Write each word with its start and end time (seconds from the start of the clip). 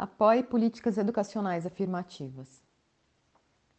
Apoie 0.00 0.44
políticas 0.44 0.96
educacionais 0.96 1.66
afirmativas. 1.66 2.62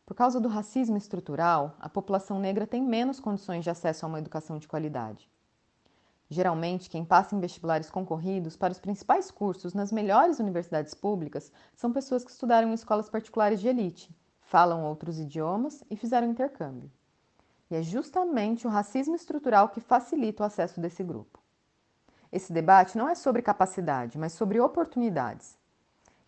Por 0.05 0.13
causa 0.13 0.37
do 0.37 0.49
racismo 0.49 0.97
estrutural, 0.97 1.77
a 1.79 1.87
população 1.87 2.41
negra 2.41 2.67
tem 2.67 2.83
menos 2.83 3.21
condições 3.21 3.63
de 3.63 3.69
acesso 3.69 4.05
a 4.05 4.09
uma 4.09 4.19
educação 4.19 4.57
de 4.57 4.67
qualidade. 4.67 5.31
Geralmente, 6.29 6.89
quem 6.89 7.05
passa 7.05 7.33
em 7.33 7.39
vestibulares 7.39 7.89
concorridos 7.89 8.57
para 8.57 8.73
os 8.73 8.79
principais 8.79 9.31
cursos 9.31 9.73
nas 9.73 9.93
melhores 9.93 10.39
universidades 10.39 10.93
públicas 10.93 11.53
são 11.73 11.93
pessoas 11.93 12.25
que 12.25 12.31
estudaram 12.31 12.67
em 12.69 12.73
escolas 12.73 13.09
particulares 13.09 13.61
de 13.61 13.69
elite, 13.69 14.13
falam 14.41 14.83
outros 14.83 15.21
idiomas 15.21 15.85
e 15.89 15.95
fizeram 15.95 16.27
intercâmbio. 16.27 16.91
E 17.71 17.77
é 17.77 17.81
justamente 17.81 18.67
o 18.67 18.69
racismo 18.69 19.15
estrutural 19.15 19.69
que 19.69 19.79
facilita 19.79 20.43
o 20.43 20.45
acesso 20.45 20.81
desse 20.81 21.01
grupo. 21.01 21.39
Esse 22.29 22.51
debate 22.51 22.97
não 22.97 23.07
é 23.07 23.15
sobre 23.15 23.41
capacidade, 23.41 24.17
mas 24.17 24.33
sobre 24.33 24.59
oportunidades. 24.59 25.57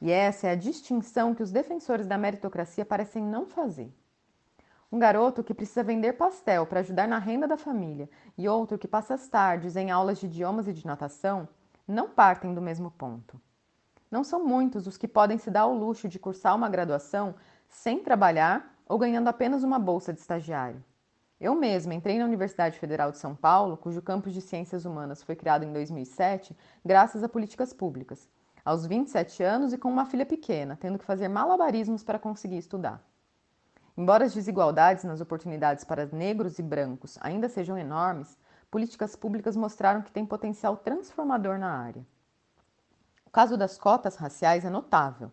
E 0.02 0.11
essa 0.11 0.48
é 0.48 0.52
a 0.52 0.55
distinção 0.55 1.35
que 1.35 1.44
os 1.44 1.52
defensores 1.52 2.07
da 2.07 2.17
meritocracia 2.17 2.84
parecem 2.84 3.23
não 3.23 3.45
fazer. 3.45 3.94
Um 4.91 4.98
garoto 4.98 5.43
que 5.43 5.53
precisa 5.53 5.84
vender 5.84 6.13
pastel 6.13 6.66
para 6.66 6.80
ajudar 6.80 7.07
na 7.07 7.20
renda 7.20 7.48
da 7.48 7.55
família 7.55 8.09
e 8.35 8.49
outro 8.49 8.79
que 8.79 8.88
passa 8.88 9.13
as 9.13 9.27
tardes 9.27 9.76
em 9.76 9.91
aulas 9.91 10.20
de 10.20 10.26
idiomas 10.26 10.67
e 10.67 10.73
de 10.73 10.85
natação 10.88 11.48
não 11.88 12.09
partem 12.09 12.53
do 12.53 12.62
mesmo 12.62 12.90
ponto. 12.90 13.40
Não 14.09 14.23
são 14.23 14.43
muitos 14.43 14.88
os 14.88 14.98
que 14.98 15.07
podem 15.07 15.38
se 15.38 15.52
dar 15.52 15.62
ao 15.62 15.73
luxo 15.73 16.09
de 16.09 16.20
cursar 16.20 16.55
uma 16.55 16.68
graduação 16.68 17.35
sem 17.70 18.04
trabalhar 18.04 18.76
ou 18.90 18.98
ganhando 18.98 19.27
apenas 19.27 19.63
uma 19.63 19.79
bolsa 19.79 20.12
de 20.12 20.20
estagiário. 20.20 20.84
Eu 21.40 21.55
mesma 21.55 21.93
entrei 21.93 22.20
na 22.20 22.26
Universidade 22.26 22.77
Federal 22.77 23.12
de 23.12 23.18
São 23.18 23.35
Paulo, 23.35 23.77
cujo 23.77 24.02
campus 24.02 24.34
de 24.34 24.41
Ciências 24.41 24.84
Humanas 24.84 25.23
foi 25.23 25.35
criado 25.35 25.63
em 25.63 25.71
2007, 25.71 26.55
graças 26.84 27.23
a 27.23 27.29
políticas 27.29 27.71
públicas 27.71 28.27
aos 28.63 28.85
27 28.85 29.43
anos 29.43 29.73
e 29.73 29.77
com 29.77 29.89
uma 29.89 30.05
filha 30.05 30.25
pequena, 30.25 30.77
tendo 30.79 30.99
que 30.99 31.05
fazer 31.05 31.27
malabarismos 31.27 32.03
para 32.03 32.20
conseguir 32.20 32.57
estudar. 32.57 33.03
Embora 33.98 34.26
as 34.26 34.34
desigualdades 34.34 35.03
nas 35.03 35.21
oportunidades 35.21 35.84
para 35.84 36.05
negros 36.05 36.57
e 36.59 36.63
brancos 36.63 37.18
ainda 37.21 37.49
sejam 37.49 37.77
enormes, 37.77 38.37
políticas 38.70 39.15
públicas 39.15 39.55
mostraram 39.55 40.01
que 40.01 40.12
tem 40.12 40.26
potencial 40.26 40.77
transformador 40.77 41.59
na 41.59 41.71
área. 41.71 42.05
O 43.26 43.29
caso 43.29 43.57
das 43.57 43.77
cotas 43.77 44.15
raciais 44.15 44.65
é 44.65 44.70
notável. 44.70 45.31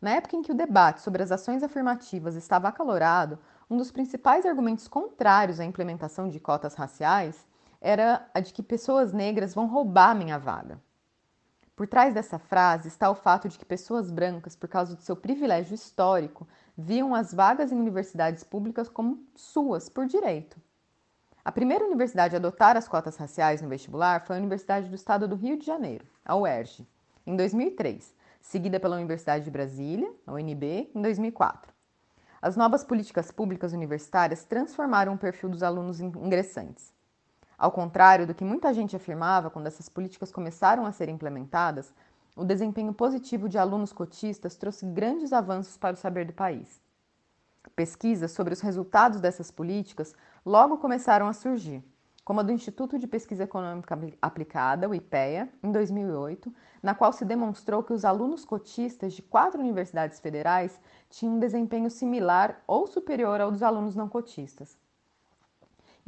Na 0.00 0.10
época 0.10 0.36
em 0.36 0.42
que 0.42 0.52
o 0.52 0.56
debate 0.56 1.00
sobre 1.00 1.22
as 1.22 1.32
ações 1.32 1.62
afirmativas 1.62 2.34
estava 2.34 2.68
acalorado, 2.68 3.38
um 3.70 3.76
dos 3.76 3.90
principais 3.90 4.46
argumentos 4.46 4.86
contrários 4.86 5.60
à 5.60 5.64
implementação 5.64 6.28
de 6.28 6.38
cotas 6.38 6.74
raciais 6.74 7.46
era 7.80 8.28
a 8.34 8.40
de 8.40 8.52
que 8.52 8.62
pessoas 8.62 9.12
negras 9.12 9.54
vão 9.54 9.66
roubar 9.66 10.14
minha 10.14 10.38
vaga. 10.38 10.80
Por 11.78 11.86
trás 11.86 12.12
dessa 12.12 12.40
frase 12.40 12.88
está 12.88 13.08
o 13.08 13.14
fato 13.14 13.48
de 13.48 13.56
que 13.56 13.64
pessoas 13.64 14.10
brancas, 14.10 14.56
por 14.56 14.68
causa 14.68 14.96
do 14.96 15.00
seu 15.00 15.14
privilégio 15.14 15.76
histórico, 15.76 16.44
viam 16.76 17.14
as 17.14 17.32
vagas 17.32 17.70
em 17.70 17.78
universidades 17.78 18.42
públicas 18.42 18.88
como 18.88 19.24
suas 19.36 19.88
por 19.88 20.04
direito. 20.04 20.60
A 21.44 21.52
primeira 21.52 21.84
universidade 21.84 22.34
a 22.34 22.38
adotar 22.40 22.76
as 22.76 22.88
cotas 22.88 23.16
raciais 23.16 23.62
no 23.62 23.68
vestibular 23.68 24.26
foi 24.26 24.34
a 24.34 24.40
Universidade 24.40 24.88
do 24.88 24.96
Estado 24.96 25.28
do 25.28 25.36
Rio 25.36 25.56
de 25.56 25.64
Janeiro, 25.64 26.04
a 26.24 26.34
UERJ, 26.34 26.84
em 27.24 27.36
2003, 27.36 28.12
seguida 28.40 28.80
pela 28.80 28.96
Universidade 28.96 29.44
de 29.44 29.50
Brasília, 29.52 30.12
a 30.26 30.32
UNB, 30.32 30.90
em 30.92 31.00
2004. 31.00 31.72
As 32.42 32.56
novas 32.56 32.82
políticas 32.82 33.30
públicas 33.30 33.72
universitárias 33.72 34.42
transformaram 34.42 35.14
o 35.14 35.18
perfil 35.18 35.48
dos 35.48 35.62
alunos 35.62 36.00
ingressantes. 36.00 36.97
Ao 37.58 37.72
contrário 37.72 38.24
do 38.24 38.34
que 38.34 38.44
muita 38.44 38.72
gente 38.72 38.94
afirmava 38.94 39.50
quando 39.50 39.66
essas 39.66 39.88
políticas 39.88 40.30
começaram 40.30 40.86
a 40.86 40.92
ser 40.92 41.08
implementadas, 41.08 41.92
o 42.36 42.44
desempenho 42.44 42.94
positivo 42.94 43.48
de 43.48 43.58
alunos 43.58 43.92
cotistas 43.92 44.56
trouxe 44.56 44.86
grandes 44.86 45.32
avanços 45.32 45.76
para 45.76 45.94
o 45.94 45.96
saber 45.96 46.24
do 46.24 46.32
país. 46.32 46.80
Pesquisas 47.74 48.30
sobre 48.30 48.54
os 48.54 48.60
resultados 48.60 49.20
dessas 49.20 49.50
políticas 49.50 50.14
logo 50.46 50.78
começaram 50.78 51.26
a 51.26 51.32
surgir, 51.32 51.82
como 52.24 52.38
a 52.38 52.42
do 52.44 52.52
Instituto 52.52 52.96
de 52.96 53.08
Pesquisa 53.08 53.42
Econômica 53.42 53.98
Aplicada, 54.22 54.88
o 54.88 54.94
IPEA, 54.94 55.48
em 55.60 55.72
2008, 55.72 56.54
na 56.80 56.94
qual 56.94 57.12
se 57.12 57.24
demonstrou 57.24 57.82
que 57.82 57.92
os 57.92 58.04
alunos 58.04 58.44
cotistas 58.44 59.14
de 59.14 59.22
quatro 59.22 59.58
universidades 59.58 60.20
federais 60.20 60.80
tinham 61.10 61.34
um 61.34 61.40
desempenho 61.40 61.90
similar 61.90 62.62
ou 62.68 62.86
superior 62.86 63.40
ao 63.40 63.50
dos 63.50 63.64
alunos 63.64 63.96
não 63.96 64.08
cotistas. 64.08 64.78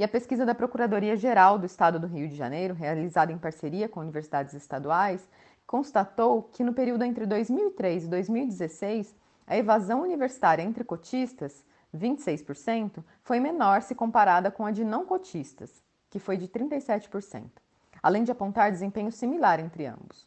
E 0.01 0.03
a 0.03 0.09
pesquisa 0.09 0.47
da 0.47 0.55
Procuradoria-Geral 0.55 1.59
do 1.59 1.67
Estado 1.67 2.01
do 2.01 2.07
Rio 2.07 2.27
de 2.27 2.35
Janeiro, 2.35 2.73
realizada 2.73 3.33
em 3.33 3.37
parceria 3.37 3.87
com 3.87 4.01
universidades 4.01 4.55
estaduais, 4.55 5.29
constatou 5.67 6.45
que 6.45 6.65
no 6.65 6.73
período 6.73 7.05
entre 7.05 7.27
2003 7.27 8.05
e 8.05 8.09
2016, 8.09 9.15
a 9.47 9.59
evasão 9.59 10.01
universitária 10.01 10.63
entre 10.63 10.85
cotistas, 10.85 11.63
26%, 11.95 13.05
foi 13.23 13.39
menor 13.41 13.83
se 13.83 13.95
comparada 13.95 14.51
com 14.51 14.65
a 14.65 14.71
de 14.71 14.85
não 14.85 15.05
cotistas, 15.05 15.83
que 16.09 16.19
foi 16.19 16.39
de 16.39 16.49
37%, 16.49 17.51
além 18.03 18.25
de 18.25 18.33
apontar 18.33 18.73
desempenho 18.73 19.13
similar 19.13 19.61
entre 19.61 19.85
ambos. 19.85 20.27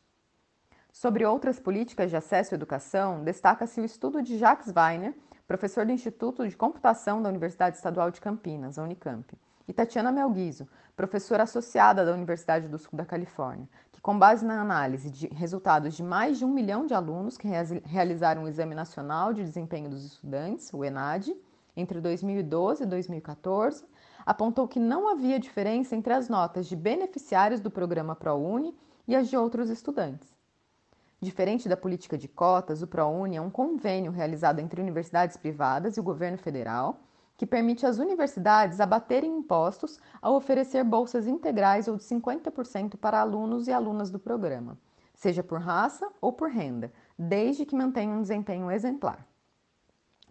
Sobre 0.91 1.25
outras 1.25 1.59
políticas 1.59 2.11
de 2.11 2.15
acesso 2.15 2.53
à 2.53 2.57
educação, 2.57 3.23
destaca-se 3.23 3.81
o 3.81 3.85
estudo 3.85 4.21
de 4.21 4.37
Jacques 4.37 4.71
Weiner, 4.71 5.15
professor 5.47 5.83
do 5.83 5.91
Instituto 5.91 6.47
de 6.47 6.55
Computação 6.55 7.23
da 7.23 7.29
Universidade 7.29 7.77
Estadual 7.77 8.11
de 8.11 8.21
Campinas, 8.21 8.77
a 8.77 8.83
Unicamp, 8.83 9.35
e 9.67 9.73
Tatiana 9.73 10.11
Melguizo, 10.11 10.67
professora 10.95 11.43
associada 11.43 12.05
da 12.05 12.13
Universidade 12.13 12.67
do 12.67 12.77
Sul 12.77 12.91
da 12.93 13.05
Califórnia, 13.05 13.67
que, 13.91 14.01
com 14.01 14.17
base 14.17 14.45
na 14.45 14.61
análise 14.61 15.09
de 15.09 15.27
resultados 15.27 15.95
de 15.95 16.03
mais 16.03 16.37
de 16.37 16.45
um 16.45 16.53
milhão 16.53 16.85
de 16.85 16.93
alunos 16.93 17.37
que 17.37 17.47
realizaram 17.85 18.43
o 18.43 18.47
Exame 18.47 18.75
Nacional 18.75 19.33
de 19.33 19.43
Desempenho 19.43 19.89
dos 19.89 20.05
Estudantes, 20.05 20.71
o 20.73 20.83
ENAD, 20.83 21.35
entre 21.75 21.99
2012 21.99 22.83
e 22.83 22.85
2014, 22.85 23.85
apontou 24.25 24.67
que 24.67 24.79
não 24.79 25.07
havia 25.07 25.39
diferença 25.39 25.95
entre 25.95 26.13
as 26.13 26.29
notas 26.29 26.67
de 26.67 26.75
beneficiários 26.75 27.59
do 27.59 27.71
programa 27.71 28.15
ProUni 28.15 28.75
e 29.07 29.15
as 29.15 29.27
de 29.27 29.35
outros 29.35 29.69
estudantes. 29.69 30.33
Diferente 31.19 31.69
da 31.69 31.77
política 31.77 32.17
de 32.17 32.27
cotas, 32.27 32.81
o 32.81 32.87
ProUni 32.87 33.37
é 33.37 33.41
um 33.41 33.49
convênio 33.49 34.11
realizado 34.11 34.59
entre 34.59 34.81
universidades 34.81 35.37
privadas 35.37 35.95
e 35.95 35.99
o 35.99 36.03
governo 36.03 36.37
federal 36.37 36.99
que 37.37 37.45
permite 37.45 37.85
às 37.85 37.97
universidades 37.97 38.79
abaterem 38.79 39.37
impostos 39.37 39.99
ao 40.21 40.35
oferecer 40.35 40.83
bolsas 40.83 41.27
integrais 41.27 41.87
ou 41.87 41.97
de 41.97 42.03
50% 42.03 42.97
para 42.97 43.19
alunos 43.19 43.67
e 43.67 43.71
alunas 43.71 44.11
do 44.11 44.19
programa, 44.19 44.77
seja 45.13 45.43
por 45.43 45.59
raça 45.59 46.07
ou 46.21 46.31
por 46.31 46.49
renda, 46.49 46.91
desde 47.17 47.65
que 47.65 47.75
mantenham 47.75 48.17
um 48.17 48.21
desempenho 48.21 48.69
exemplar. 48.69 49.27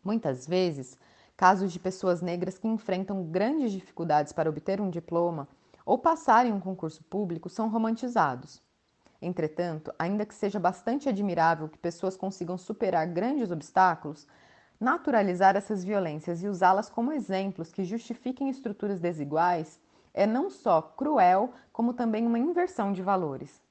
Muitas 0.04 0.46
vezes, 0.46 0.98
casos 1.36 1.72
de 1.72 1.78
pessoas 1.78 2.20
negras 2.20 2.58
que 2.58 2.68
enfrentam 2.68 3.24
grandes 3.24 3.72
dificuldades 3.72 4.32
para 4.32 4.50
obter 4.50 4.80
um 4.80 4.90
diploma 4.90 5.48
ou 5.84 5.98
passarem 5.98 6.52
um 6.52 6.60
concurso 6.60 7.02
público 7.04 7.48
são 7.48 7.68
romantizados. 7.68 8.62
Entretanto, 9.20 9.92
ainda 9.98 10.26
que 10.26 10.34
seja 10.34 10.58
bastante 10.58 11.08
admirável 11.08 11.68
que 11.68 11.78
pessoas 11.78 12.16
consigam 12.16 12.58
superar 12.58 13.06
grandes 13.06 13.52
obstáculos, 13.52 14.26
Naturalizar 14.82 15.54
essas 15.54 15.84
violências 15.84 16.42
e 16.42 16.48
usá-las 16.48 16.90
como 16.90 17.12
exemplos 17.12 17.70
que 17.70 17.84
justifiquem 17.84 18.48
estruturas 18.48 18.98
desiguais 18.98 19.78
é 20.12 20.26
não 20.26 20.50
só 20.50 20.82
cruel, 20.82 21.52
como 21.72 21.94
também 21.94 22.26
uma 22.26 22.36
inversão 22.36 22.92
de 22.92 23.00
valores. 23.00 23.62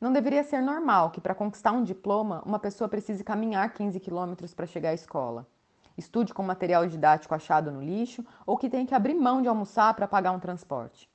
Não 0.00 0.12
deveria 0.12 0.42
ser 0.42 0.60
normal 0.60 1.12
que, 1.12 1.20
para 1.20 1.36
conquistar 1.36 1.70
um 1.70 1.84
diploma, 1.84 2.42
uma 2.44 2.58
pessoa 2.58 2.88
precise 2.88 3.22
caminhar 3.22 3.72
15 3.74 4.00
quilômetros 4.00 4.52
para 4.52 4.66
chegar 4.66 4.88
à 4.88 4.94
escola, 4.94 5.46
estude 5.96 6.34
com 6.34 6.42
material 6.42 6.84
didático 6.88 7.32
achado 7.32 7.70
no 7.70 7.80
lixo 7.80 8.26
ou 8.44 8.58
que 8.58 8.68
tenha 8.68 8.84
que 8.84 8.94
abrir 8.96 9.14
mão 9.14 9.40
de 9.40 9.46
almoçar 9.46 9.94
para 9.94 10.08
pagar 10.08 10.32
um 10.32 10.40
transporte. 10.40 11.08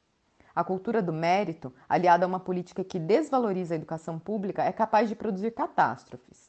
A 0.56 0.63
cultura 0.63 1.01
do 1.01 1.12
mérito, 1.12 1.74
aliada 1.90 2.25
a 2.25 2.28
uma 2.28 2.40
política 2.40 2.86
que 2.86 2.97
desvaloriza 2.97 3.74
a 3.74 3.75
educação 3.75 4.18
pública, 4.18 4.63
é 4.63 4.72
capaz 4.72 5.09
de 5.09 5.16
produzir 5.16 5.51
catástrofes. 5.51 6.49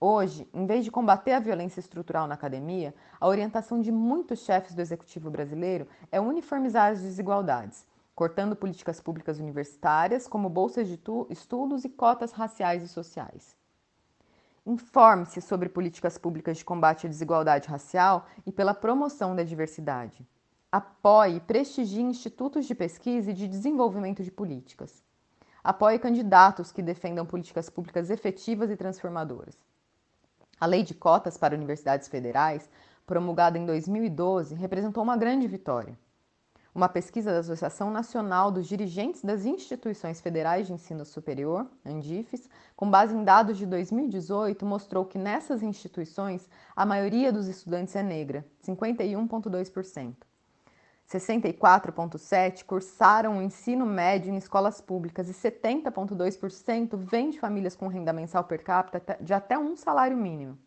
Hoje, 0.00 0.48
em 0.54 0.64
vez 0.64 0.84
de 0.84 0.92
combater 0.92 1.32
a 1.32 1.40
violência 1.40 1.80
estrutural 1.80 2.28
na 2.28 2.34
academia, 2.34 2.94
a 3.20 3.26
orientação 3.26 3.80
de 3.80 3.90
muitos 3.90 4.44
chefes 4.44 4.72
do 4.72 4.80
executivo 4.80 5.28
brasileiro 5.28 5.88
é 6.12 6.20
uniformizar 6.20 6.92
as 6.92 7.00
desigualdades, 7.00 7.84
cortando 8.14 8.54
políticas 8.54 9.00
públicas 9.00 9.40
universitárias, 9.40 10.28
como 10.28 10.48
bolsas 10.48 10.86
de 10.86 11.00
estudos 11.30 11.84
e 11.84 11.88
cotas 11.88 12.30
raciais 12.30 12.84
e 12.84 12.88
sociais. 12.88 13.56
Informe-se 14.64 15.40
sobre 15.40 15.68
políticas 15.68 16.16
públicas 16.16 16.58
de 16.58 16.64
combate 16.64 17.06
à 17.06 17.10
desigualdade 17.10 17.68
racial 17.68 18.26
e 18.46 18.52
pela 18.52 18.74
promoção 18.74 19.34
da 19.34 19.42
diversidade. 19.42 20.24
Apoie 20.70 21.38
e 21.38 21.40
prestigie 21.40 22.02
institutos 22.02 22.66
de 22.66 22.74
pesquisa 22.74 23.32
e 23.32 23.34
de 23.34 23.48
desenvolvimento 23.48 24.22
de 24.22 24.30
políticas. 24.30 25.02
Apoie 25.64 25.98
candidatos 25.98 26.70
que 26.70 26.82
defendam 26.82 27.26
políticas 27.26 27.68
públicas 27.68 28.10
efetivas 28.10 28.70
e 28.70 28.76
transformadoras. 28.76 29.66
A 30.60 30.66
Lei 30.66 30.82
de 30.82 30.92
Cotas 30.92 31.36
para 31.36 31.54
Universidades 31.54 32.08
Federais, 32.08 32.68
promulgada 33.06 33.56
em 33.56 33.64
2012, 33.64 34.56
representou 34.56 35.04
uma 35.04 35.16
grande 35.16 35.46
vitória. 35.46 35.96
Uma 36.74 36.88
pesquisa 36.88 37.32
da 37.32 37.38
Associação 37.38 37.92
Nacional 37.92 38.50
dos 38.50 38.66
Dirigentes 38.66 39.22
das 39.22 39.44
Instituições 39.44 40.20
Federais 40.20 40.66
de 40.66 40.72
Ensino 40.72 41.04
Superior, 41.04 41.66
ANDIFES, 41.84 42.50
com 42.74 42.90
base 42.90 43.14
em 43.14 43.22
dados 43.22 43.56
de 43.56 43.66
2018, 43.66 44.66
mostrou 44.66 45.04
que 45.04 45.16
nessas 45.16 45.62
instituições 45.62 46.48
a 46.74 46.84
maioria 46.84 47.32
dos 47.32 47.46
estudantes 47.46 47.94
é 47.94 48.02
negra, 48.02 48.44
51,2%. 48.62 50.27
64,7% 51.08 52.64
cursaram 52.64 53.38
o 53.38 53.42
ensino 53.42 53.86
médio 53.86 54.32
em 54.32 54.36
escolas 54.36 54.80
públicas 54.80 55.28
e 55.28 55.32
70,2% 55.32 56.96
vêm 56.96 57.30
de 57.30 57.40
famílias 57.40 57.74
com 57.74 57.88
renda 57.88 58.12
mensal 58.12 58.44
per 58.44 58.62
capita 58.62 59.16
de 59.18 59.32
até 59.32 59.58
um 59.58 59.74
salário 59.74 60.16
mínimo. 60.16 60.58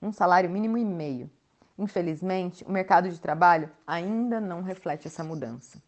Um 0.00 0.12
salário 0.12 0.48
mínimo 0.48 0.78
e 0.78 0.84
meio. 0.84 1.28
Infelizmente, 1.76 2.64
o 2.64 2.70
mercado 2.70 3.10
de 3.10 3.20
trabalho 3.20 3.68
ainda 3.84 4.40
não 4.40 4.62
reflete 4.62 5.08
essa 5.08 5.24
mudança. 5.24 5.82